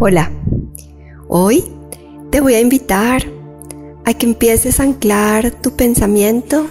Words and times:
Hola, 0.00 0.32
hoy 1.28 1.64
te 2.30 2.40
voy 2.40 2.54
a 2.54 2.60
invitar 2.60 3.22
a 4.04 4.12
que 4.12 4.26
empieces 4.26 4.80
a 4.80 4.82
anclar 4.82 5.52
tu 5.52 5.76
pensamiento 5.76 6.66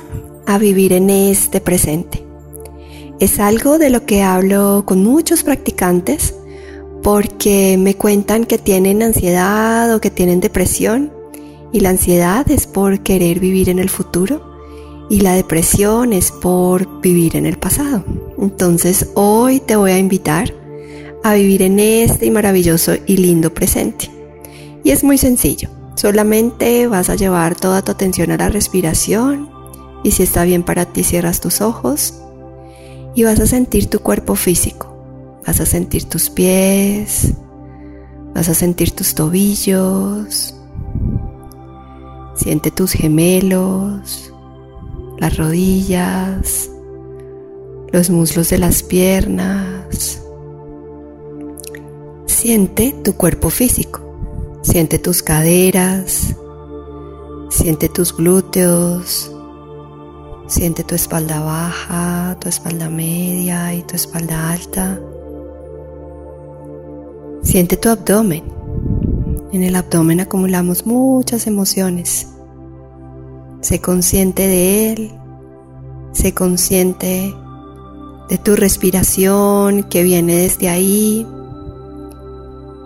a 0.45 0.57
vivir 0.57 0.91
en 0.91 1.09
este 1.09 1.61
presente. 1.61 2.21
Es 3.21 3.39
algo 3.39 3.79
de 3.79 3.89
lo 3.89 4.05
que 4.05 4.23
hablo 4.23 4.83
con 4.85 5.03
muchos 5.05 5.43
practicantes 5.43 6.35
porque 7.01 7.77
me 7.79 7.95
cuentan 7.95 8.43
que 8.43 8.57
tienen 8.57 9.01
ansiedad 9.01 9.95
o 9.95 10.01
que 10.01 10.11
tienen 10.11 10.41
depresión 10.41 11.13
y 11.71 11.79
la 11.79 11.91
ansiedad 11.91 12.51
es 12.51 12.67
por 12.67 13.03
querer 13.03 13.39
vivir 13.39 13.69
en 13.69 13.79
el 13.79 13.89
futuro 13.89 14.53
y 15.09 15.21
la 15.21 15.33
depresión 15.33 16.11
es 16.11 16.33
por 16.33 16.99
vivir 16.99 17.37
en 17.37 17.45
el 17.45 17.57
pasado. 17.57 18.03
Entonces 18.37 19.11
hoy 19.15 19.61
te 19.61 19.77
voy 19.77 19.91
a 19.91 19.97
invitar 19.97 20.62
a 21.23 21.33
vivir 21.33 21.61
en 21.61 21.79
este 21.79 22.29
maravilloso 22.29 22.93
y 23.05 23.17
lindo 23.17 23.53
presente. 23.53 24.11
Y 24.83 24.91
es 24.91 25.03
muy 25.03 25.17
sencillo, 25.17 25.69
solamente 25.95 26.87
vas 26.87 27.09
a 27.09 27.15
llevar 27.15 27.55
toda 27.55 27.81
tu 27.81 27.91
atención 27.91 28.31
a 28.31 28.37
la 28.37 28.49
respiración 28.49 29.49
y 30.03 30.11
si 30.11 30.23
está 30.23 30.43
bien 30.43 30.63
para 30.63 30.85
ti 30.85 31.03
cierras 31.03 31.39
tus 31.39 31.61
ojos 31.61 32.13
y 33.15 33.23
vas 33.23 33.39
a 33.39 33.47
sentir 33.47 33.89
tu 33.89 33.99
cuerpo 33.99 34.35
físico. 34.35 34.89
Vas 35.45 35.59
a 35.59 35.65
sentir 35.65 36.05
tus 36.05 36.29
pies, 36.29 37.33
vas 38.33 38.47
a 38.47 38.53
sentir 38.53 38.91
tus 38.91 39.13
tobillos, 39.13 40.55
siente 42.35 42.71
tus 42.71 42.93
gemelos, 42.93 44.33
las 45.19 45.37
rodillas, 45.37 46.69
los 47.91 48.09
muslos 48.09 48.49
de 48.49 48.57
las 48.57 48.83
piernas, 48.83 50.22
Siente 52.43 52.93
tu 53.05 53.13
cuerpo 53.13 53.49
físico, 53.49 54.01
siente 54.63 54.99
tus 54.99 55.23
caderas, 55.23 56.35
siente 57.49 57.87
tus 57.87 58.13
glúteos, 58.13 59.31
siente 60.47 60.83
tu 60.83 60.93
espalda 60.93 61.39
baja, 61.39 62.35
tu 62.41 62.49
espalda 62.49 62.89
media 62.89 63.73
y 63.73 63.81
tu 63.83 63.95
espalda 63.95 64.51
alta. 64.51 64.99
Siente 67.43 67.77
tu 67.77 67.87
abdomen. 67.87 68.43
En 69.53 69.63
el 69.63 69.73
abdomen 69.77 70.19
acumulamos 70.19 70.85
muchas 70.85 71.47
emociones. 71.47 72.27
Sé 73.61 73.79
consciente 73.79 74.45
de 74.45 74.91
él, 74.91 75.11
sé 76.11 76.33
consciente 76.33 77.33
de 78.27 78.37
tu 78.37 78.57
respiración 78.57 79.83
que 79.83 80.03
viene 80.03 80.35
desde 80.35 80.67
ahí 80.67 81.25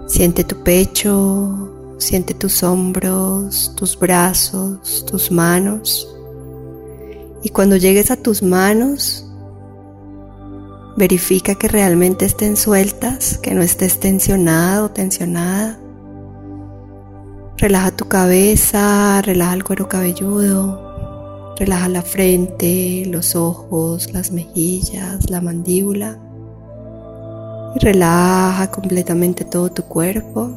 Siente 0.07 0.45
tu 0.45 0.63
pecho, 0.63 1.95
siente 1.97 2.33
tus 2.33 2.63
hombros, 2.63 3.73
tus 3.75 3.99
brazos, 3.99 5.05
tus 5.05 5.29
manos. 5.31 6.07
Y 7.43 7.49
cuando 7.49 7.75
llegues 7.75 8.09
a 8.09 8.15
tus 8.15 8.41
manos, 8.41 9.29
verifica 10.95 11.55
que 11.55 11.67
realmente 11.67 12.23
estén 12.23 12.55
sueltas, 12.55 13.37
que 13.37 13.53
no 13.53 13.61
estés 13.61 13.99
tensionado 13.99 14.85
o 14.85 14.91
tensionada. 14.91 15.77
Relaja 17.57 17.91
tu 17.91 18.07
cabeza, 18.07 19.21
relaja 19.21 19.55
el 19.55 19.65
cuero 19.65 19.89
cabelludo, 19.89 21.53
relaja 21.57 21.89
la 21.89 22.01
frente, 22.01 23.03
los 23.07 23.35
ojos, 23.35 24.13
las 24.13 24.31
mejillas, 24.31 25.29
la 25.29 25.41
mandíbula 25.41 26.17
relaja 27.75 28.71
completamente 28.71 29.45
todo 29.45 29.71
tu 29.71 29.83
cuerpo 29.83 30.51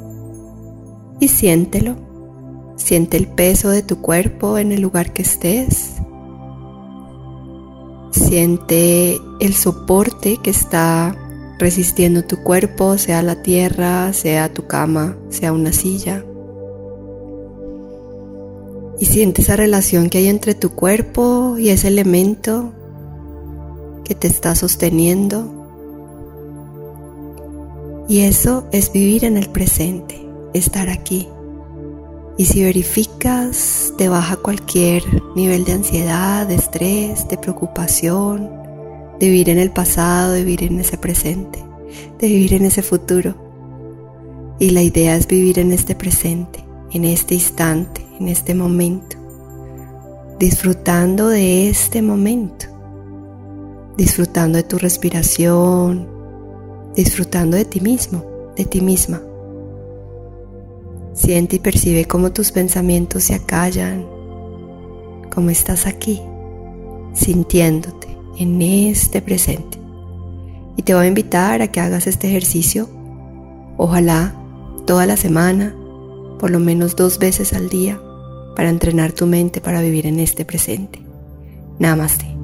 y 1.21 1.29
siéntelo. 1.29 1.97
Siente 2.77 3.17
el 3.17 3.27
peso 3.27 3.69
de 3.69 3.83
tu 3.83 4.01
cuerpo 4.01 4.59
en 4.59 4.73
el 4.73 4.81
lugar 4.81 5.13
que 5.13 5.23
estés. 5.23 5.93
Siente 8.11 9.19
el 9.41 9.55
soporte 9.55 10.39
que 10.43 10.51
está 10.51 11.15
resistiendo 11.59 12.25
tu 12.25 12.43
cuerpo, 12.43 12.97
sea 12.97 13.23
la 13.23 13.43
tierra, 13.43 14.13
sea 14.15 14.53
tu 14.53 14.67
cama, 14.67 15.17
sea 15.29 15.53
una 15.53 15.73
silla. 15.73 16.25
Y 18.99 19.07
siente 19.07 19.43
esa 19.43 19.57
relación 19.57 20.11
que 20.11 20.19
hay 20.19 20.29
entre 20.29 20.55
tu 20.55 20.71
cuerpo 20.71 21.57
y 21.59 21.69
ese 21.69 21.89
elemento 21.89 22.73
que 24.05 24.15
te 24.15 24.27
está 24.27 24.55
sosteniendo. 24.55 25.60
Y 28.11 28.23
eso 28.23 28.65
es 28.73 28.91
vivir 28.91 29.25
en 29.25 29.37
el 29.37 29.49
presente, 29.49 30.21
estar 30.53 30.89
aquí. 30.89 31.29
Y 32.37 32.47
si 32.47 32.65
verificas, 32.65 33.93
te 33.99 34.09
baja 34.09 34.35
cualquier 34.35 35.05
nivel 35.37 35.65
de 35.65 35.75
ansiedad, 35.75 36.45
de 36.45 36.57
estrés, 36.57 37.29
de 37.29 37.39
preocupación, 37.39 38.51
de 39.21 39.29
vivir 39.29 39.51
en 39.51 39.61
el 39.61 39.71
pasado, 39.71 40.33
de 40.33 40.43
vivir 40.43 40.65
en 40.65 40.81
ese 40.81 40.99
presente, 40.99 41.61
de 42.19 42.27
vivir 42.27 42.55
en 42.55 42.65
ese 42.65 42.83
futuro. 42.83 43.37
Y 44.59 44.71
la 44.71 44.83
idea 44.83 45.15
es 45.15 45.29
vivir 45.29 45.61
en 45.61 45.71
este 45.71 45.95
presente, 45.95 46.65
en 46.91 47.05
este 47.05 47.35
instante, 47.35 48.05
en 48.19 48.27
este 48.27 48.57
momento, 48.57 49.19
disfrutando 50.41 51.29
de 51.29 51.69
este 51.69 52.03
momento, 52.03 52.67
disfrutando 53.97 54.57
de 54.57 54.65
tu 54.65 54.79
respiración, 54.79 56.20
disfrutando 56.95 57.57
de 57.57 57.65
ti 57.65 57.81
mismo, 57.81 58.25
de 58.57 58.65
ti 58.65 58.81
misma. 58.81 59.21
Siente 61.13 61.57
y 61.57 61.59
percibe 61.59 62.05
cómo 62.05 62.33
tus 62.33 62.53
pensamientos 62.53 63.25
se 63.25 63.35
acallan, 63.35 64.07
cómo 65.33 65.51
estás 65.51 65.87
aquí, 65.87 66.21
sintiéndote 67.15 68.09
en 68.39 68.63
este 68.63 69.21
presente. 69.21 69.79
Y 70.77 70.83
te 70.83 70.95
voy 70.95 71.05
a 71.05 71.09
invitar 71.09 71.63
a 71.63 71.69
que 71.69 71.81
hagas 71.81 72.07
este 72.07 72.29
ejercicio, 72.29 72.89
ojalá 73.77 74.35
toda 74.87 75.07
la 75.07 75.17
semana, 75.17 75.77
por 76.39 76.51
lo 76.51 76.59
menos 76.59 76.97
dos 76.97 77.19
veces 77.19 77.53
al 77.53 77.69
día, 77.69 78.01
para 78.57 78.71
entrenar 78.71 79.13
tu 79.13 79.27
mente 79.27 79.61
para 79.61 79.81
vivir 79.81 80.07
en 80.07 80.21
este 80.21 80.45
presente. 80.45 81.01
Namaste. 81.79 82.40